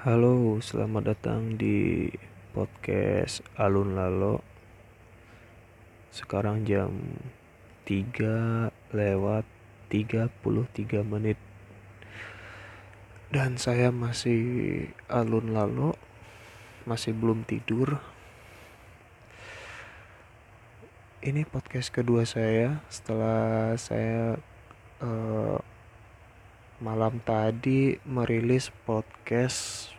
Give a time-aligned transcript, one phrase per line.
[0.00, 2.08] Halo, selamat datang di
[2.56, 4.40] podcast Alun Lalo.
[6.08, 7.20] Sekarang jam
[7.84, 9.44] 3 lewat
[9.92, 11.36] 33 menit.
[13.28, 16.00] Dan saya masih alun lalo,
[16.88, 18.00] masih belum tidur.
[21.20, 24.40] Ini podcast kedua saya setelah saya
[25.04, 25.60] uh,
[26.80, 29.92] malam tadi merilis podcast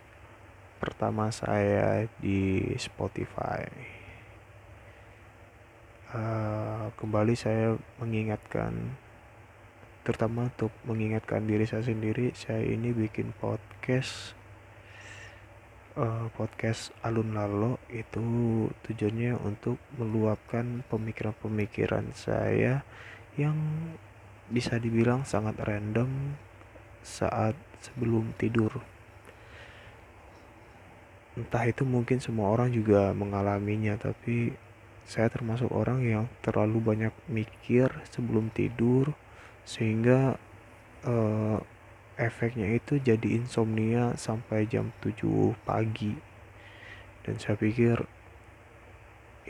[0.81, 3.69] pertama saya di Spotify.
[6.09, 8.97] Uh, kembali saya mengingatkan,
[10.01, 14.33] terutama untuk mengingatkan diri saya sendiri, saya ini bikin podcast,
[16.01, 18.25] uh, podcast alun lalo itu
[18.89, 22.81] tujuannya untuk meluapkan pemikiran-pemikiran saya
[23.37, 23.53] yang
[24.49, 26.41] bisa dibilang sangat random
[27.01, 28.81] saat sebelum tidur.
[31.35, 34.53] Entah itu mungkin semua orang juga mengalaminya tapi
[35.07, 39.11] saya termasuk orang yang terlalu banyak mikir sebelum tidur
[39.65, 40.37] sehingga
[41.03, 41.59] uh,
[42.19, 46.13] efeknya itu jadi insomnia sampai jam 7 pagi.
[47.25, 48.01] Dan saya pikir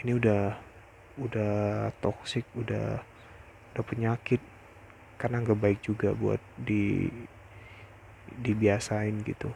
[0.02, 0.56] ini udah
[1.20, 3.04] udah toksik udah
[3.76, 4.42] udah penyakit.
[5.20, 7.06] Karena nggak baik juga buat di
[8.40, 9.52] dibiasain gitu.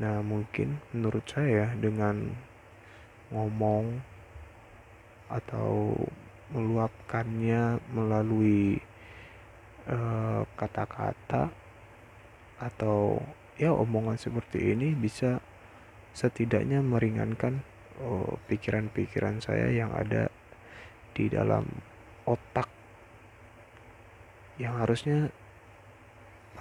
[0.00, 2.32] Nah, mungkin menurut saya dengan
[3.30, 4.00] ngomong
[5.30, 5.94] atau
[6.50, 8.82] meluapkannya melalui
[9.86, 11.54] eh, kata-kata uh,
[12.60, 13.22] atau
[13.54, 15.38] ya omongan seperti ini bisa
[16.10, 17.62] setidaknya meringankan
[18.02, 20.28] oh, pikiran-pikiran uh, saya yang ada
[21.14, 21.64] di dalam
[22.26, 22.66] otak.
[24.58, 25.18] Yang harusnya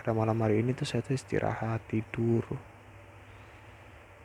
[0.10, 2.42] pada malam hari ini tuh saya tuh istirahat tidur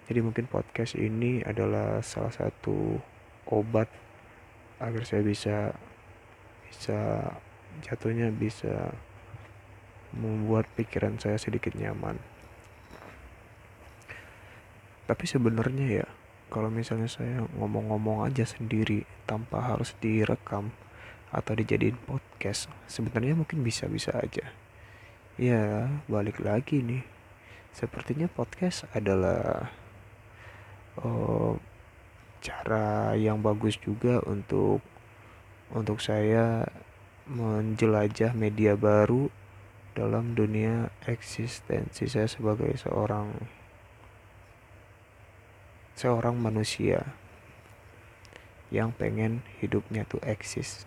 [0.08, 2.96] jadi mungkin podcast ini adalah salah satu
[3.52, 3.92] obat
[4.80, 5.76] agar saya bisa
[6.72, 7.28] bisa
[7.84, 8.96] jatuhnya bisa
[10.16, 12.16] membuat pikiran saya sedikit nyaman.
[15.04, 16.08] Tapi sebenarnya ya,
[16.48, 20.72] kalau misalnya saya ngomong-ngomong aja sendiri tanpa harus direkam
[21.28, 24.63] atau dijadiin podcast, sebenarnya mungkin bisa-bisa aja.
[25.34, 27.02] Ya, balik lagi nih.
[27.74, 29.66] Sepertinya podcast adalah
[31.02, 31.58] uh,
[32.38, 34.78] cara yang bagus juga untuk
[35.74, 36.70] untuk saya
[37.26, 39.26] menjelajah media baru
[39.98, 43.34] dalam dunia eksistensi saya sebagai seorang
[45.98, 47.10] seorang manusia
[48.70, 50.86] yang pengen hidupnya tuh eksis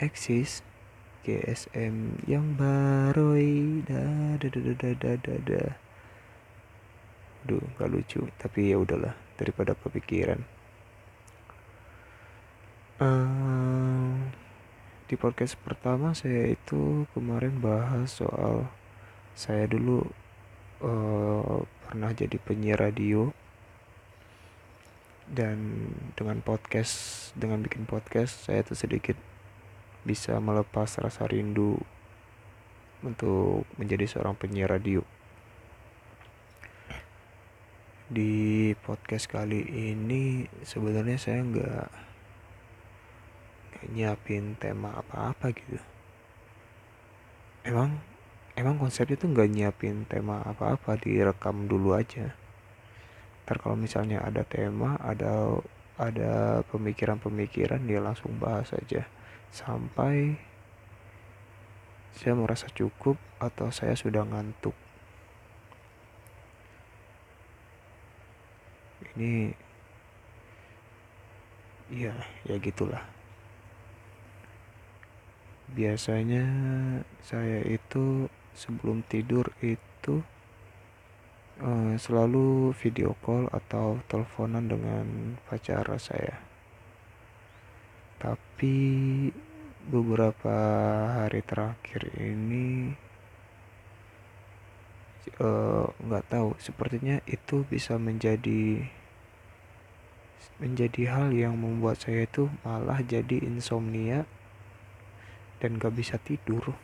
[0.00, 0.64] eksis
[1.26, 3.36] GSM yang baru
[3.84, 5.62] da da da da da da da
[7.40, 8.28] Duh, gak lucu.
[8.36, 10.44] Tapi ya udahlah, daripada kepikiran.
[13.00, 14.28] Uh,
[15.08, 18.68] di podcast pertama saya itu kemarin bahas soal
[19.32, 20.04] saya dulu
[20.84, 23.32] uh, pernah jadi penyiar radio
[25.32, 29.16] dan dengan podcast dengan bikin podcast saya tuh sedikit
[30.00, 31.76] bisa melepas rasa rindu
[33.04, 35.04] untuk menjadi seorang penyiar radio.
[38.10, 39.62] Di podcast kali
[39.92, 41.88] ini sebenarnya saya nggak
[43.92, 45.78] nyiapin tema apa-apa gitu.
[47.64, 48.00] Emang
[48.56, 52.34] emang konsepnya tuh nggak nyiapin tema apa-apa direkam dulu aja.
[53.46, 55.60] Ntar kalau misalnya ada tema ada
[56.00, 59.04] ada pemikiran-pemikiran dia langsung bahas aja
[59.50, 60.38] sampai
[62.14, 64.74] saya merasa cukup atau saya sudah ngantuk.
[69.14, 69.54] Ini
[71.90, 72.14] ya
[72.46, 73.02] ya gitulah.
[75.70, 76.46] Biasanya
[77.22, 80.22] saya itu sebelum tidur itu
[81.62, 85.06] uh, selalu video call atau teleponan dengan
[85.46, 86.49] pacar saya
[88.20, 88.76] tapi
[89.88, 90.56] beberapa
[91.16, 92.92] hari terakhir ini
[95.40, 98.84] eh, nggak uh, tahu sepertinya itu bisa menjadi
[100.60, 104.28] menjadi hal yang membuat saya itu malah jadi insomnia
[105.60, 106.76] dan gak bisa tidur.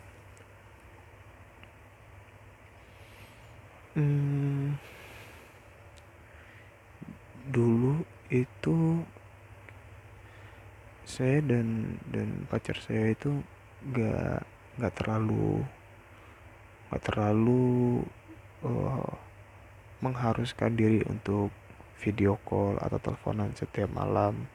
[3.97, 4.77] Hmm,
[7.49, 9.01] dulu itu
[11.07, 13.39] saya dan dan pacar saya itu
[13.95, 14.43] gak
[14.83, 15.63] gak terlalu
[16.91, 18.03] gak terlalu
[18.67, 19.15] uh,
[20.03, 21.55] mengharuskan diri untuk
[22.03, 24.51] video call atau teleponan setiap malam.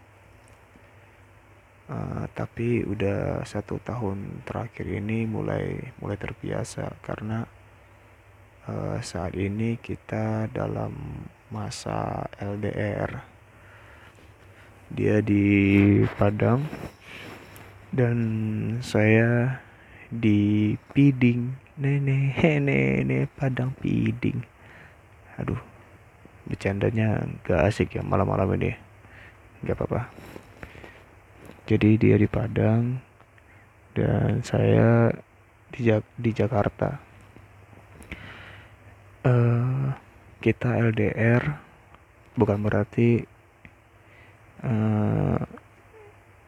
[1.92, 7.44] Uh, tapi udah satu tahun terakhir ini mulai mulai terbiasa karena
[8.70, 10.96] uh, saat ini kita dalam
[11.52, 13.31] masa LDR
[14.92, 15.44] dia di
[16.20, 16.64] Padang.
[17.92, 18.18] Dan
[18.84, 19.60] saya
[20.12, 21.74] di Piding.
[21.80, 24.44] Nenek nenek Padang Piding.
[25.40, 25.72] Aduh
[26.46, 28.76] bercandanya gak asik ya malam-malam ini.
[29.64, 30.12] Gak apa-apa.
[31.70, 32.98] Jadi dia di Padang
[33.96, 35.14] dan saya
[35.72, 37.00] di, Jak di Jakarta.
[39.22, 39.94] Uh,
[40.42, 41.62] kita LDR
[42.34, 43.22] bukan berarti
[44.66, 45.42] uh,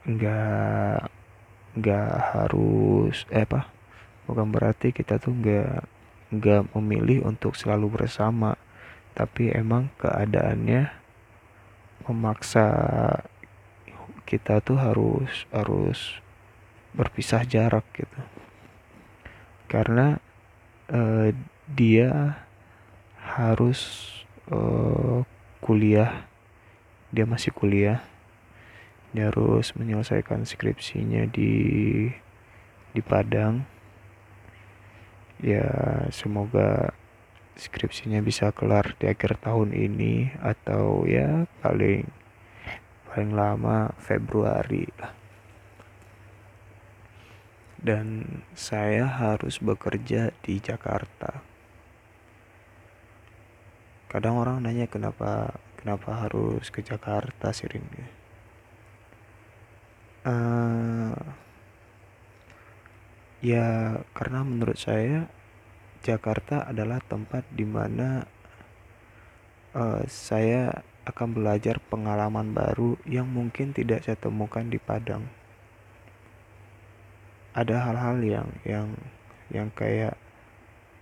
[0.04, 1.10] nggak
[1.74, 3.70] nggak harus eh apa?
[4.30, 5.84] Bukan berarti kita tuh nggak
[6.34, 8.58] nggak memilih untuk selalu bersama
[9.14, 10.90] tapi emang keadaannya
[12.10, 12.66] memaksa
[14.26, 16.18] kita tuh harus harus
[16.98, 18.22] berpisah jarak gitu.
[19.70, 20.18] Karena
[20.90, 21.30] uh,
[21.70, 22.42] dia
[23.22, 24.10] harus
[24.52, 25.22] uh,
[25.64, 26.28] kuliah
[27.14, 28.02] dia masih kuliah.
[29.14, 31.54] Dia harus menyelesaikan skripsinya di
[32.98, 33.70] di Padang.
[35.38, 35.70] Ya
[36.10, 36.98] semoga
[37.54, 42.10] skripsinya bisa kelar di akhir tahun ini atau ya paling
[43.06, 44.90] paling lama Februari
[47.84, 51.44] dan saya harus bekerja di Jakarta.
[54.08, 57.68] Kadang orang nanya kenapa kenapa harus ke Jakarta sih
[60.24, 61.20] uh,
[63.44, 65.28] ya karena menurut saya
[66.04, 68.28] Jakarta adalah tempat di mana
[69.76, 75.28] uh, saya akan belajar pengalaman baru yang mungkin tidak saya temukan di Padang.
[77.52, 78.88] Ada hal-hal yang yang
[79.52, 80.16] yang kayak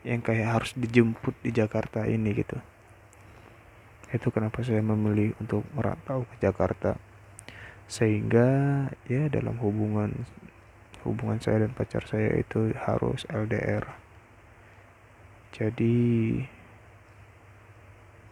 [0.01, 2.57] yang kayak harus dijemput di Jakarta ini gitu.
[4.12, 7.00] Itu kenapa saya memilih untuk merantau ke Jakarta.
[7.88, 8.48] Sehingga
[9.08, 10.28] ya dalam hubungan
[11.08, 14.02] hubungan saya dan pacar saya itu harus LDR
[15.52, 16.00] jadi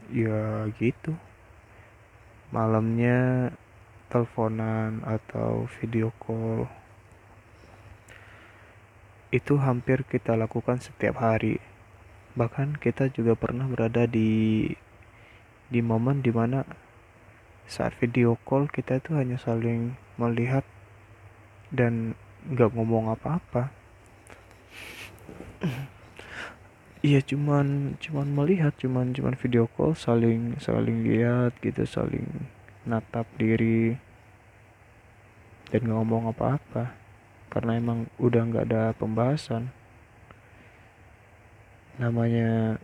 [0.10, 1.14] ya gitu.
[2.50, 3.52] Malamnya
[4.10, 6.66] teleponan atau video call.
[9.30, 11.62] Itu hampir kita lakukan setiap hari.
[12.34, 14.66] Bahkan kita juga pernah berada di
[15.70, 16.66] di momen di mana
[17.70, 20.66] saat video call kita itu hanya saling melihat
[21.70, 22.18] dan
[22.50, 23.70] nggak ngomong apa-apa.
[27.00, 32.28] Iya cuman cuman melihat cuman cuman video call saling saling lihat gitu saling
[32.84, 33.96] natap diri
[35.72, 36.92] dan nggak ngomong apa-apa
[37.48, 39.72] karena emang udah nggak ada pembahasan.
[42.04, 42.84] Namanya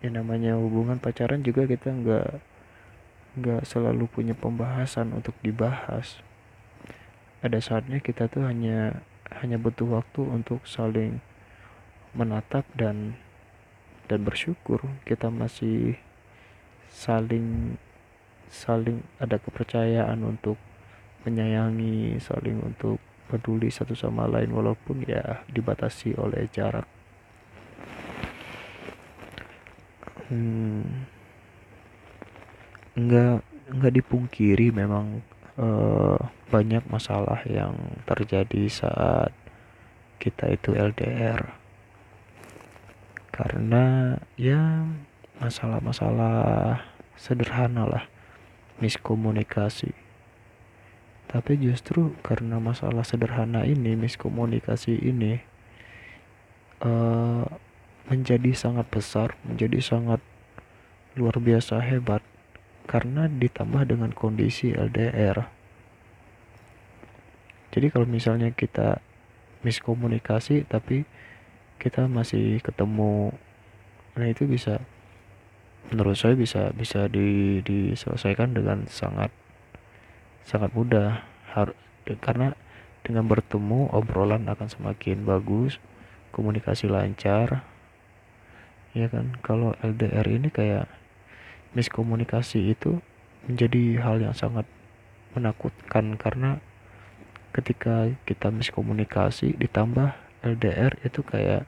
[0.00, 2.28] ya namanya hubungan pacaran juga kita nggak
[3.40, 6.18] nggak selalu punya pembahasan untuk dibahas.
[7.40, 9.00] Ada saatnya kita tuh hanya
[9.40, 11.22] hanya butuh waktu untuk saling
[12.16, 13.14] menatap dan
[14.10, 15.94] dan bersyukur kita masih
[16.90, 17.78] saling
[18.50, 20.58] saling ada kepercayaan untuk
[21.22, 22.98] menyayangi saling untuk
[23.30, 26.90] peduli satu sama lain walaupun ya dibatasi oleh jarak
[30.30, 30.86] hmm.
[32.94, 33.36] Nggak
[33.70, 35.22] nggak dipungkiri memang
[35.58, 36.18] uh,
[36.50, 37.74] banyak masalah yang
[38.06, 39.30] terjadi saat
[40.18, 41.60] kita itu LDR
[43.30, 44.84] karena ya
[45.40, 46.84] masalah-masalah
[47.16, 48.04] sederhana lah
[48.84, 49.96] miskomunikasi.
[51.30, 55.40] Tapi justru karena masalah sederhana ini miskomunikasi ini
[56.84, 57.48] uh,
[58.10, 60.18] menjadi sangat besar menjadi sangat
[61.14, 62.26] luar biasa hebat
[62.90, 65.46] karena ditambah dengan kondisi LDR.
[67.70, 68.98] Jadi kalau misalnya kita
[69.62, 71.06] miskomunikasi tapi
[71.78, 73.30] kita masih ketemu
[74.18, 74.82] nah itu bisa
[75.88, 79.30] menurut saya bisa bisa di, diselesaikan dengan sangat
[80.42, 81.22] sangat mudah
[81.54, 81.78] har,
[82.18, 82.58] karena
[83.06, 85.78] dengan bertemu obrolan akan semakin bagus
[86.34, 87.62] komunikasi lancar
[88.96, 89.36] ya kan?
[89.42, 90.90] Kalau LDR ini kayak
[91.74, 92.98] miskomunikasi itu
[93.46, 94.66] menjadi hal yang sangat
[95.34, 96.58] menakutkan karena
[97.50, 101.66] ketika kita miskomunikasi ditambah LDR itu kayak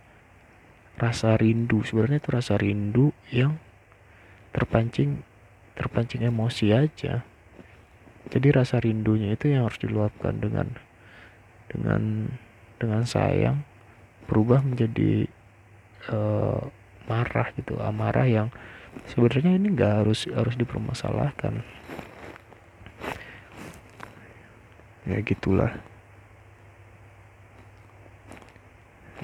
[0.98, 1.82] rasa rindu.
[1.82, 3.58] Sebenarnya itu rasa rindu yang
[4.52, 5.22] terpancing
[5.74, 7.24] terpancing emosi aja.
[8.30, 10.78] Jadi rasa rindunya itu yang harus diluapkan dengan
[11.66, 12.30] dengan
[12.78, 13.66] dengan sayang
[14.30, 15.26] berubah menjadi
[16.12, 16.62] uh,
[17.12, 18.49] marah gitu amarah yang
[19.12, 21.61] sebenarnya ini nggak harus harus dipermasalahkan.
[25.04, 25.76] Ya gitulah.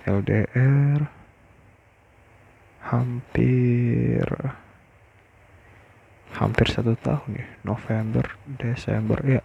[0.05, 1.09] LDR
[2.85, 4.25] hampir
[6.33, 9.45] hampir satu tahun ya November Desember ya.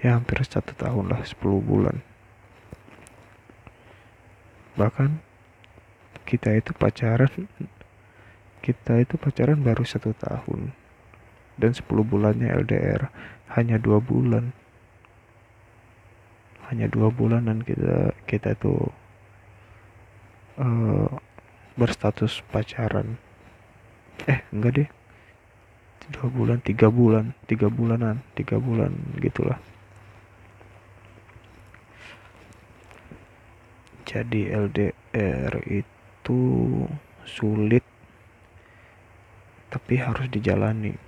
[0.00, 2.00] Ya hampir satu tahun lah 10 bulan.
[4.80, 5.29] Bahkan
[6.30, 7.50] kita itu pacaran
[8.62, 10.70] kita itu pacaran baru satu tahun
[11.58, 13.10] dan 10 bulannya LDR
[13.50, 14.54] hanya dua bulan.
[16.70, 18.94] Hanya dua bulan dan kita kita tuh
[20.62, 21.10] uh,
[21.74, 23.18] berstatus pacaran.
[24.30, 24.88] Eh enggak deh.
[26.14, 29.58] Dua bulan tiga bulan tiga bulanan tiga bulan gitulah.
[34.06, 35.99] Jadi LDR itu
[37.24, 37.84] sulit
[39.70, 40.98] tapi harus dijalani.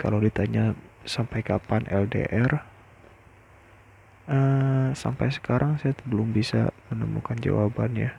[0.00, 0.72] Kalau ditanya
[1.04, 2.64] sampai kapan LDR
[4.28, 8.16] uh, eh, sampai sekarang saya belum bisa menemukan jawabannya.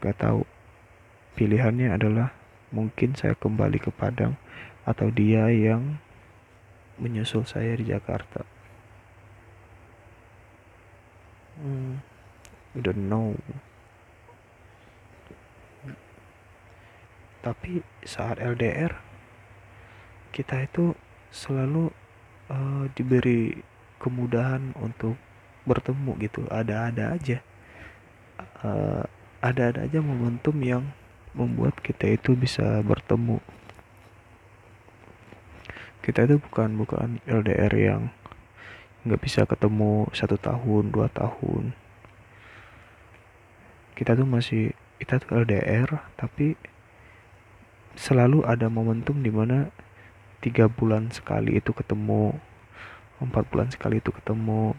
[0.00, 0.44] Gak tahu.
[1.34, 2.30] Pilihannya adalah
[2.70, 4.38] mungkin saya kembali ke Padang
[4.84, 5.98] atau dia yang
[7.00, 8.46] menyusul saya di Jakarta.
[11.58, 12.02] Hmm,
[12.80, 13.38] don't know.
[17.44, 18.96] Tapi saat LDR
[20.32, 20.96] kita itu
[21.30, 21.92] selalu
[22.48, 23.54] uh, diberi
[24.00, 25.14] kemudahan untuk
[25.68, 26.48] bertemu gitu.
[26.48, 27.38] Ada-ada aja.
[28.64, 29.04] Uh,
[29.44, 30.88] ada-ada aja momentum yang
[31.36, 33.38] membuat kita itu bisa bertemu
[36.04, 38.02] kita itu bukan bukan LDR yang
[39.08, 41.72] nggak bisa ketemu satu tahun dua tahun
[43.94, 46.58] kita tuh masih kita tuh LDR tapi
[47.94, 49.70] selalu ada momentum di mana
[50.42, 52.34] tiga bulan sekali itu ketemu
[53.22, 54.74] empat bulan sekali itu ketemu.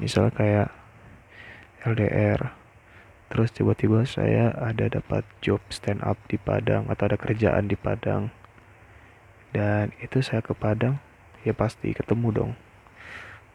[0.00, 0.72] Misal kayak
[1.84, 2.56] LDR
[3.32, 8.28] terus tiba-tiba saya ada dapat job stand up di Padang atau ada kerjaan di Padang.
[9.52, 11.00] Dan itu saya ke Padang
[11.44, 12.52] ya pasti ketemu dong.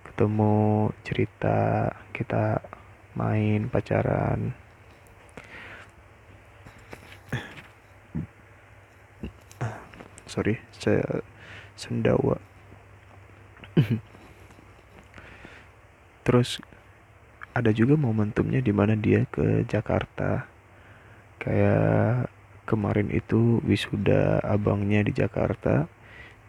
[0.05, 2.61] Ketemu cerita kita
[3.17, 4.53] main pacaran.
[10.29, 11.25] Sorry saya
[11.73, 12.37] sendawa.
[16.21, 16.61] Terus
[17.57, 20.45] ada juga momentumnya di mana dia ke Jakarta.
[21.41, 22.29] Kayak
[22.69, 25.89] kemarin itu wisuda abangnya di Jakarta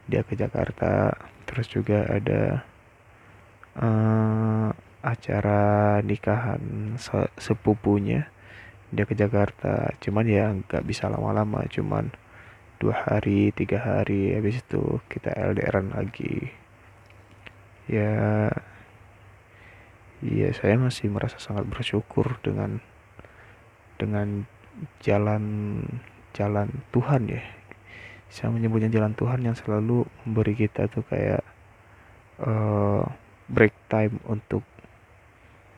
[0.09, 1.15] dia ke Jakarta.
[1.49, 2.65] Terus juga ada
[3.79, 4.69] uh,
[5.03, 6.95] acara nikahan
[7.39, 8.27] sepupunya
[8.91, 12.11] dia ke Jakarta cuman ya nggak bisa lama-lama cuman
[12.83, 16.51] dua hari tiga hari habis itu kita LDRan lagi
[17.91, 18.49] ya
[20.19, 22.83] Iya, saya masih merasa sangat bersyukur dengan
[24.03, 24.51] dengan
[24.99, 25.45] jalan
[26.35, 27.43] jalan Tuhan ya.
[28.27, 31.47] Saya menyebutnya jalan Tuhan yang selalu memberi kita tuh kayak
[32.43, 33.07] uh,
[33.47, 34.67] break time untuk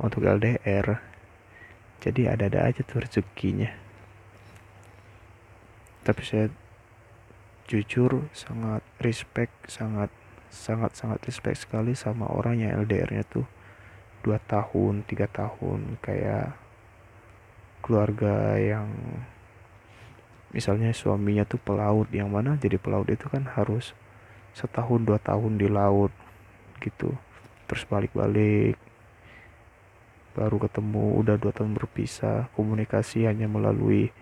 [0.00, 0.99] untuk LDR.
[2.00, 3.69] Jadi ada-ada aja tuh rezekinya.
[6.00, 6.49] Tapi saya
[7.69, 10.11] jujur sangat respect, sangat
[10.50, 13.47] sangat sangat respect sekali sama orang yang LDR-nya tuh
[14.26, 16.52] dua tahun tiga tahun kayak
[17.80, 18.90] keluarga yang
[20.50, 23.95] misalnya suaminya tuh pelaut yang mana jadi pelaut itu kan harus
[24.52, 26.11] setahun dua tahun di laut
[26.83, 27.14] gitu
[27.71, 28.75] terus balik-balik
[30.30, 34.14] baru ketemu udah dua tahun berpisah komunikasi hanya melalui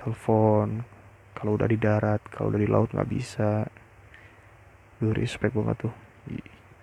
[0.00, 0.84] telepon.
[1.36, 3.68] Kalau udah di darat kalau udah di laut nggak bisa.
[5.00, 5.94] Gue respect banget tuh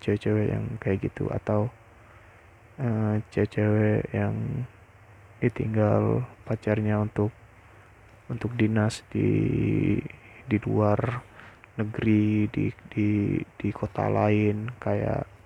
[0.01, 1.29] cewek-cewek yang kayak gitu.
[1.29, 1.69] Atau
[2.81, 4.65] uh, cewek-cewek yang
[5.37, 7.29] ditinggal pacarnya untuk
[8.29, 9.29] untuk dinas di
[10.47, 11.21] di luar
[11.77, 14.69] negeri di di di kota lain.
[14.81, 15.36] Kayak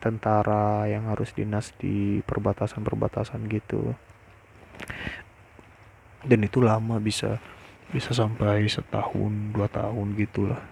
[0.00, 3.94] tentara yang harus dinas di perbatasan-perbatasan gitu.
[6.24, 7.40] Dan itu lama bisa
[7.90, 10.62] bisa sampai setahun dua tahun gitulah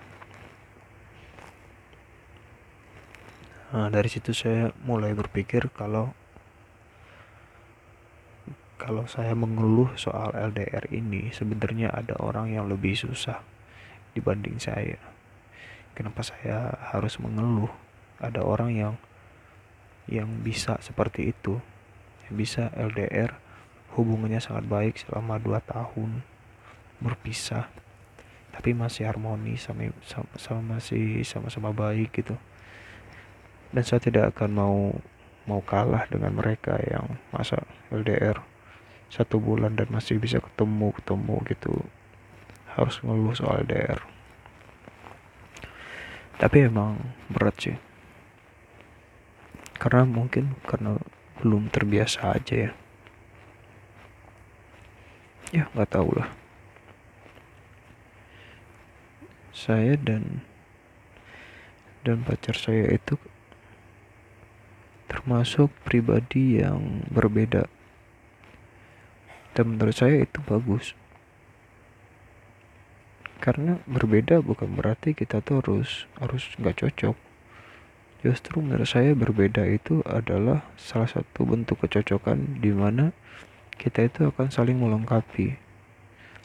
[3.74, 6.14] nah, dari situ saya mulai berpikir kalau
[8.78, 13.42] kalau saya mengeluh soal LDR ini sebenarnya ada orang yang lebih susah
[14.14, 15.02] dibanding saya.
[15.98, 17.74] Kenapa saya harus mengeluh?
[18.22, 18.94] Ada orang yang
[20.08, 21.60] yang bisa seperti itu
[22.28, 23.32] bisa LDR
[23.96, 26.20] hubungannya sangat baik selama 2 tahun
[27.00, 27.68] berpisah
[28.52, 32.34] tapi masih harmoni sama, sama, sama masih sama-sama baik gitu.
[33.70, 34.76] Dan saya tidak akan mau
[35.46, 37.62] mau kalah dengan mereka yang masa
[37.94, 38.42] LDR
[39.08, 41.72] satu bulan dan masih bisa ketemu ketemu gitu.
[42.74, 44.18] Harus ngeluh soal LDR
[46.38, 46.94] tapi emang
[47.26, 47.76] berat sih
[49.78, 50.98] karena mungkin karena
[51.38, 52.72] belum terbiasa aja ya.
[55.54, 56.28] Ya nggak tahu lah.
[59.54, 60.42] Saya dan
[62.02, 63.14] dan pacar saya itu
[65.06, 67.70] termasuk pribadi yang berbeda.
[69.54, 70.94] Dan menurut saya itu bagus.
[73.38, 77.27] Karena berbeda bukan berarti kita tuh harus harus nggak cocok
[78.18, 83.14] justru menurut saya berbeda itu adalah salah satu bentuk kecocokan di mana
[83.78, 85.54] kita itu akan saling melengkapi.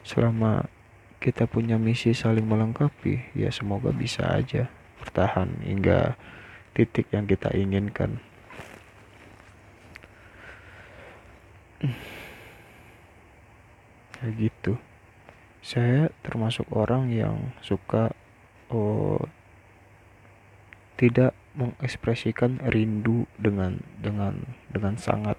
[0.06, 0.70] Selama
[1.18, 4.70] kita punya misi saling melengkapi ya semoga bisa aja
[5.02, 6.14] bertahan hingga
[6.78, 8.22] titik yang kita inginkan.
[14.14, 14.78] Kayak gitu.
[15.64, 18.14] Saya termasuk orang yang suka
[18.70, 19.18] oh,
[20.94, 25.38] tidak mengekspresikan rindu dengan dengan dengan sangat.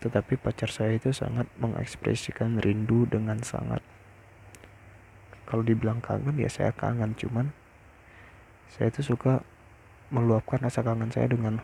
[0.00, 3.80] Tetapi pacar saya itu sangat mengekspresikan rindu dengan sangat.
[5.48, 7.16] Kalau dibilang kangen ya saya kangen.
[7.16, 7.52] Cuman
[8.68, 9.40] saya itu suka
[10.12, 11.60] meluapkan rasa kangen saya dengan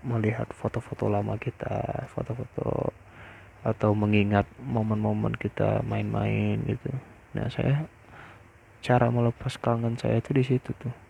[0.00, 2.94] melihat foto-foto lama kita foto-foto
[3.66, 6.94] atau mengingat momen-momen kita main-main gitu.
[7.34, 7.84] Nah saya
[8.80, 11.07] cara melepas kangen saya itu di situ tuh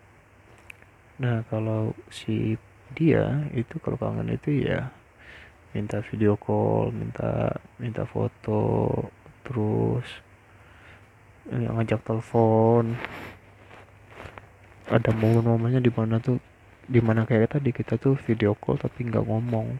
[1.19, 2.55] nah kalau si
[2.95, 4.89] dia itu kalau kangen itu ya
[5.75, 8.89] minta video call minta minta foto
[9.45, 10.07] terus
[11.49, 12.93] yang ngajak telepon.
[14.89, 16.37] Ada momen-momennya di mana tuh
[16.89, 19.77] di mana kayak tadi kita tuh video call tapi nggak ngomong.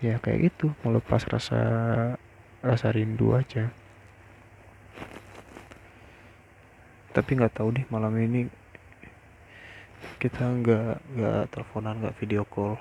[0.00, 1.60] Ya kayak gitu melepas rasa
[2.64, 3.68] rasa rindu aja.
[7.12, 8.48] Tapi nggak tahu deh malam ini
[10.22, 12.78] kita nggak nggak teleponan nggak video call.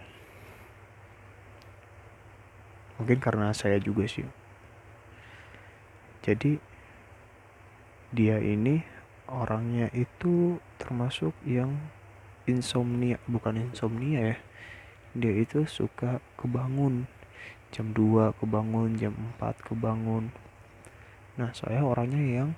[3.02, 4.26] Mungkin karena saya juga sih.
[6.22, 6.62] Jadi
[8.14, 8.86] dia ini
[9.26, 11.82] orangnya itu termasuk yang
[12.46, 14.38] insomnia bukan insomnia ya.
[15.18, 17.10] Dia itu suka kebangun.
[17.72, 20.30] Jam 2 kebangun jam 4 kebangun.
[21.40, 22.50] Nah saya orangnya yang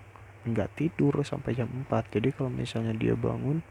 [0.44, 3.64] nggak tidur sampai jam 4 jadi kalau misalnya dia bangun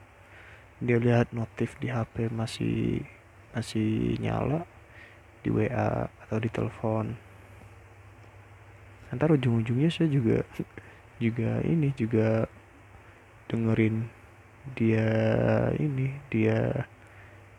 [0.82, 3.06] dia lihat notif di HP masih
[3.54, 4.66] masih nyala
[5.46, 7.14] di WA atau di telepon.
[9.14, 10.42] Ntar ujung-ujungnya saya juga
[11.24, 12.50] juga ini juga
[13.46, 14.10] dengerin
[14.74, 15.06] dia
[15.78, 16.88] ini dia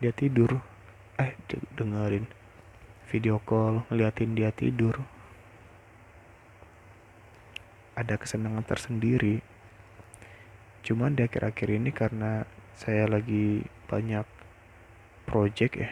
[0.04, 0.60] dia tidur.
[1.16, 1.32] Eh
[1.80, 2.28] dengerin
[3.08, 5.00] video call ngeliatin dia tidur.
[7.96, 9.40] Ada kesenangan tersendiri.
[10.84, 14.26] Cuman di akhir-akhir ini karena saya lagi banyak
[15.30, 15.90] project ya.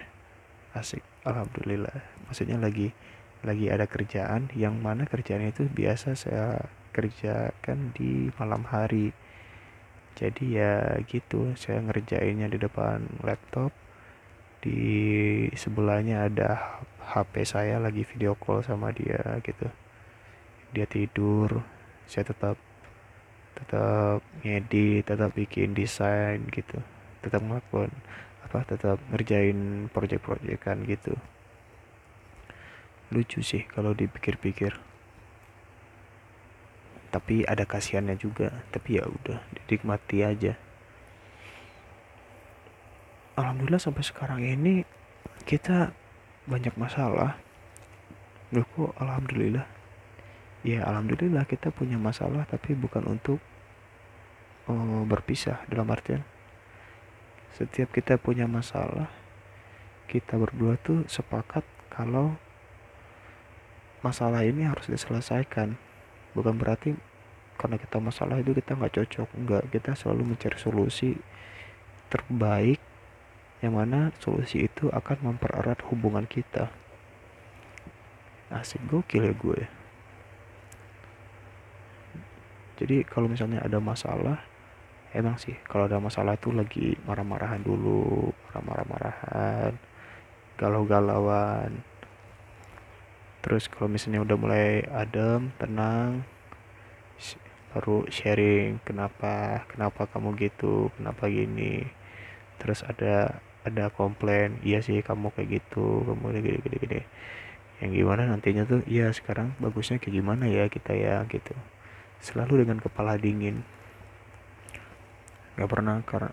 [0.74, 2.02] Asik alhamdulillah.
[2.26, 2.90] Maksudnya lagi
[3.46, 4.50] lagi ada kerjaan.
[4.54, 9.14] Yang mana kerjaan itu biasa saya kerjakan di malam hari.
[10.12, 13.70] Jadi ya gitu saya ngerjainnya di depan laptop.
[14.62, 19.70] Di sebelahnya ada HP saya lagi video call sama dia gitu.
[20.72, 21.62] Dia tidur
[22.06, 22.71] saya tetap
[23.62, 26.82] tetap ngedit tetap bikin desain gitu.
[27.22, 27.94] Tetap ngelakuin
[28.42, 31.14] apa tetap ngerjain project-projectan gitu.
[33.14, 34.76] Lucu sih kalau dipikir-pikir.
[37.12, 38.64] Tapi ada kasihannya juga.
[38.72, 40.56] Tapi ya udah dinikmati aja.
[43.36, 44.84] Alhamdulillah sampai sekarang ini
[45.48, 45.92] kita
[46.44, 47.38] banyak masalah.
[48.52, 49.64] Loh kok alhamdulillah?
[50.62, 53.40] Ya alhamdulillah kita punya masalah tapi bukan untuk
[54.68, 56.22] uh, berpisah dalam artian
[57.52, 59.12] setiap kita punya masalah
[60.08, 62.36] kita berdua tuh sepakat kalau
[64.04, 65.78] masalah ini harus diselesaikan.
[66.36, 66.92] Bukan berarti
[67.56, 71.14] karena kita masalah itu kita nggak cocok enggak kita selalu mencari solusi
[72.10, 72.80] terbaik
[73.62, 76.68] yang mana solusi itu akan mempererat hubungan kita.
[78.52, 79.60] Asik gokil ya gue.
[82.76, 84.51] Jadi kalau misalnya ada masalah
[85.12, 89.72] emang sih kalau ada masalah tuh lagi marah-marahan dulu marah-marah-marahan
[90.62, 91.82] galau-galauan.
[93.42, 96.22] Terus kalau misalnya udah mulai adem tenang
[97.72, 100.92] baru sharing kenapa kenapa kamu gitu?
[100.94, 101.82] Kenapa gini?
[102.60, 107.00] Terus ada ada komplain iya sih kamu kayak gitu kamu gini gini gini.
[107.82, 111.56] Yang gimana nantinya tuh iya sekarang bagusnya kayak gimana ya kita ya gitu.
[112.22, 113.66] Selalu dengan kepala dingin
[115.56, 116.30] nggak pernah karena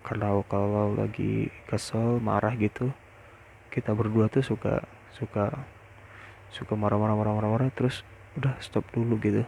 [0.00, 2.88] kalau kalau lagi kesel marah gitu
[3.70, 4.82] kita berdua tuh suka
[5.14, 5.52] suka
[6.50, 8.02] suka marah-marah marah-marah marah terus
[8.34, 9.46] udah stop dulu gitu.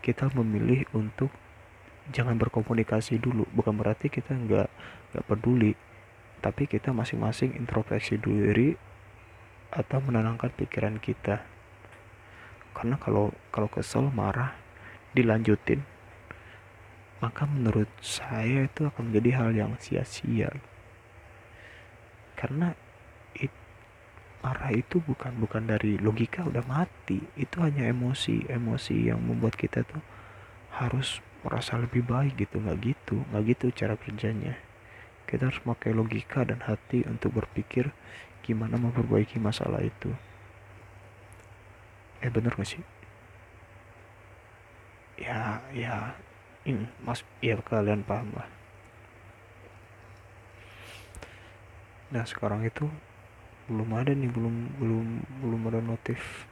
[0.00, 1.28] Kita memilih untuk
[2.08, 4.68] jangan berkomunikasi dulu bukan berarti kita nggak
[5.12, 5.76] nggak peduli
[6.40, 8.72] tapi kita masing-masing introspeksi diri
[9.68, 11.44] atau menenangkan pikiran kita.
[12.72, 14.56] Karena kalau kalau kesel marah
[15.12, 15.84] dilanjutin
[17.20, 20.48] maka menurut saya itu akan menjadi hal yang sia-sia.
[22.32, 22.72] Karena
[23.36, 23.52] it,
[24.40, 27.20] marah itu bukan bukan dari logika udah mati.
[27.36, 30.00] Itu hanya emosi emosi yang membuat kita tuh
[30.80, 32.56] harus merasa lebih baik gitu.
[32.56, 34.56] Nggak gitu nggak gitu cara kerjanya.
[35.28, 37.92] Kita harus pakai logika dan hati untuk berpikir
[38.40, 40.10] gimana memperbaiki masalah itu.
[42.24, 42.84] Eh bener gak sih?
[45.20, 46.16] Ya ya
[46.68, 48.48] ini mas ya kalian paham lah.
[52.10, 52.90] Nah sekarang itu
[53.70, 55.06] belum ada nih belum belum
[55.46, 56.44] belum ada notif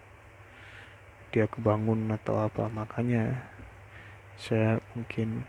[1.34, 2.70] dia kebangun atau apa.
[2.72, 3.44] Makanya
[4.38, 5.44] saya mungkin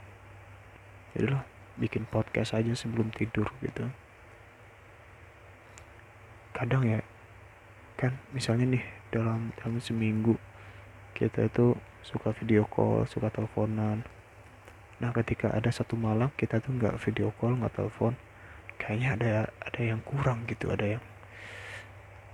[1.13, 1.45] jadilah
[1.80, 3.88] bikin podcast aja sebelum tidur gitu.
[6.52, 7.00] Kadang ya
[7.95, 10.36] kan misalnya nih dalam dalam seminggu
[11.15, 14.08] kita itu suka video call suka teleponan
[14.99, 18.13] nah ketika ada satu malam kita tuh nggak video call nggak telepon
[18.75, 19.31] kayaknya ada
[19.63, 21.03] ada yang kurang gitu ada yang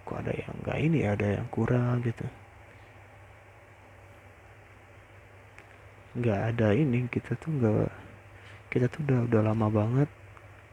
[0.06, 2.25] kok ada yang nggak ini ya ada yang kurang gitu.
[6.15, 7.89] Nggak ada ini kita tuh nggak
[8.69, 10.10] kita tuh udah udah lama banget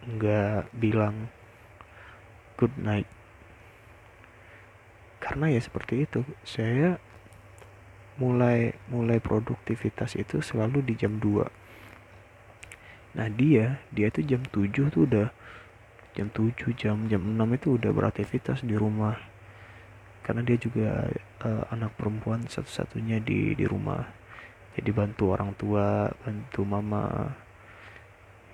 [0.04, 1.32] nggak bilang
[2.60, 3.08] good night.
[5.18, 7.00] Karena ya seperti itu saya
[8.20, 11.61] mulai mulai produktivitas itu selalu di jam 2
[13.12, 15.28] nah dia dia tuh jam 7 tuh udah
[16.12, 19.16] jam 7 jam jam 6 itu udah beraktivitas di rumah.
[20.22, 21.10] Karena dia juga
[21.42, 24.06] uh, anak perempuan satu-satunya di di rumah.
[24.78, 27.32] Jadi bantu orang tua bantu mama.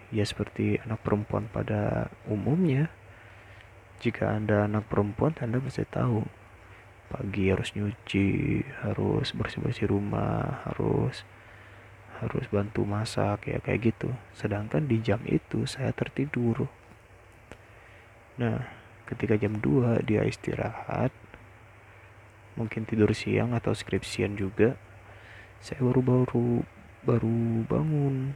[0.08, 2.88] Ya seperti anak perempuan pada umumnya
[4.00, 6.24] jika anda anak perempuan anda pasti tahu.
[7.08, 11.24] Pagi harus nyuci harus bersih-bersih rumah harus
[12.18, 14.10] harus bantu masak ya kayak gitu.
[14.34, 16.66] Sedangkan di jam itu saya tertidur.
[18.38, 18.66] Nah
[19.06, 21.14] ketika jam 2 dia istirahat
[22.58, 24.74] mungkin tidur siang atau skripsian juga
[25.62, 26.48] saya baru baru
[27.06, 28.34] baru bangun.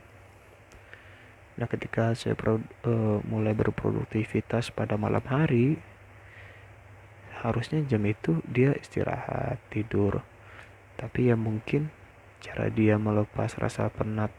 [1.59, 5.77] Nah ketika saya pro, uh, mulai berproduktivitas pada malam hari
[7.43, 10.23] harusnya jam itu dia istirahat tidur.
[10.95, 11.91] Tapi ya mungkin
[12.43, 14.35] cara dia melepas rasa penat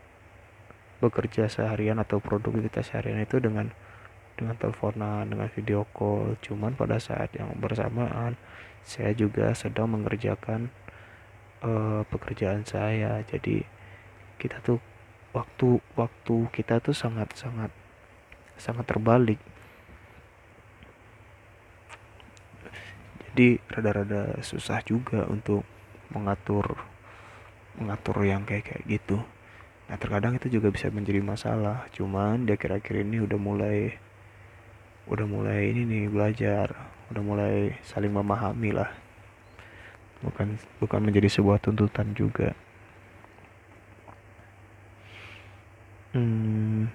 [1.00, 3.72] bekerja seharian atau produktivitas harian itu dengan
[4.36, 6.36] dengan teleponan dengan video call.
[6.44, 8.36] Cuman pada saat yang bersamaan
[8.84, 10.68] saya juga sedang mengerjakan
[11.64, 13.24] uh, pekerjaan saya.
[13.24, 13.64] Jadi
[14.36, 14.84] kita tuh
[15.32, 17.72] waktu waktu kita tuh sangat sangat
[18.60, 19.40] sangat terbalik.
[23.32, 25.66] Jadi rada-rada susah juga untuk
[26.14, 26.93] mengatur
[27.80, 29.18] mengatur yang kayak kayak gitu.
[29.90, 31.88] Nah terkadang itu juga bisa menjadi masalah.
[31.96, 33.98] Cuman dia kira-kira ini udah mulai
[35.10, 36.68] udah mulai ini nih belajar.
[37.12, 38.90] Udah mulai saling memahami lah.
[40.24, 42.56] Bukan bukan menjadi sebuah tuntutan juga.
[46.14, 46.94] Hmm,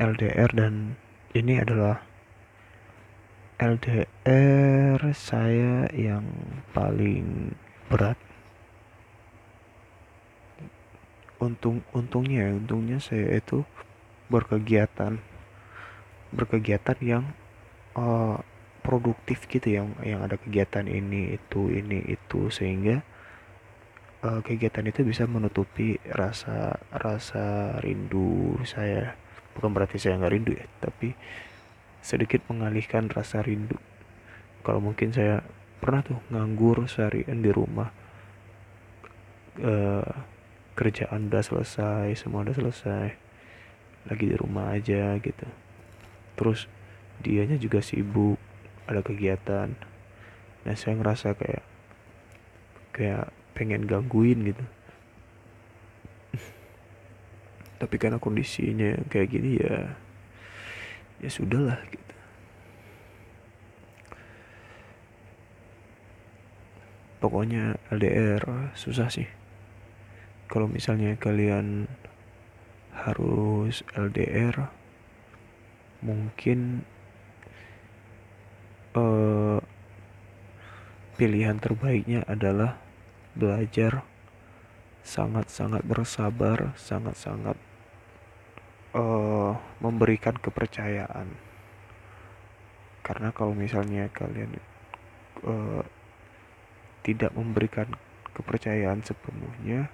[0.00, 0.96] LDR dan
[1.36, 2.09] ini adalah
[3.60, 6.24] LDR saya yang
[6.72, 7.52] paling
[7.92, 8.16] berat.
[11.36, 13.68] Untung untungnya ya untungnya saya itu
[14.32, 15.20] berkegiatan
[16.32, 17.24] berkegiatan yang
[18.00, 18.40] uh,
[18.80, 23.04] produktif gitu yang yang ada kegiatan ini itu ini itu sehingga
[24.24, 29.20] uh, kegiatan itu bisa menutupi rasa rasa rindu saya.
[29.52, 31.12] Bukan berarti saya nggak rindu ya tapi
[32.00, 33.76] sedikit mengalihkan rasa rindu.
[34.64, 35.44] Kalau mungkin saya
[35.80, 37.88] pernah tuh nganggur seharian di rumah
[39.64, 40.12] uh,
[40.76, 43.08] kerjaan udah selesai semua udah selesai
[44.08, 45.48] lagi di rumah aja gitu.
[46.36, 46.68] Terus
[47.20, 48.40] dianya juga sibuk
[48.88, 49.72] ada kegiatan.
[50.64, 51.64] Nah saya ngerasa kayak
[52.96, 54.64] kayak pengen gangguin gitu.
[57.80, 59.96] Tapi karena kondisinya kayak gini ya
[61.20, 62.14] ya sudahlah gitu.
[67.20, 69.28] Pokoknya LDR susah sih.
[70.48, 71.86] Kalau misalnya kalian
[72.96, 74.72] harus LDR
[76.00, 76.82] mungkin
[78.96, 79.60] uh,
[81.20, 82.80] pilihan terbaiknya adalah
[83.36, 84.02] belajar
[85.04, 87.60] sangat-sangat bersabar, sangat-sangat
[88.94, 91.28] uh, memberikan kepercayaan.
[93.00, 94.60] Karena kalau misalnya kalian
[95.42, 95.82] uh,
[97.02, 97.90] tidak memberikan
[98.36, 99.90] kepercayaan sepenuhnya,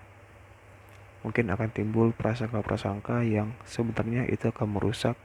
[1.25, 5.17] mungkin akan timbul prasangka-prasangka yang sebenarnya itu akan merusak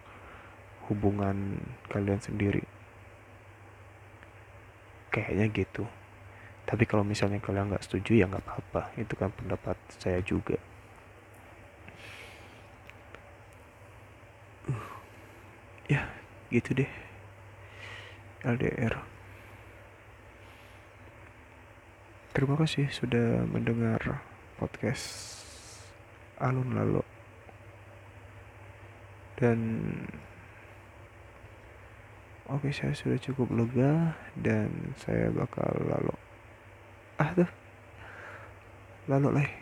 [0.87, 1.59] hubungan
[1.91, 2.63] kalian sendiri.
[5.11, 5.83] Kayaknya gitu
[6.71, 10.55] tapi kalau misalnya kalian nggak setuju ya nggak apa-apa itu kan pendapat saya juga
[15.91, 16.07] ya
[16.47, 16.91] gitu deh.
[18.47, 19.11] LDR
[22.31, 24.23] terima kasih sudah mendengar
[24.55, 25.35] podcast
[26.39, 27.03] alun lalu
[29.35, 29.59] dan
[32.47, 36.15] oke saya sudah cukup lega dan saya bakal lalu
[37.19, 37.51] ah tuh.
[39.05, 39.60] Lalu lah